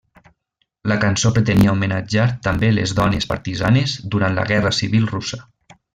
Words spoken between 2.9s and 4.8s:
dones partisanes durant la guerra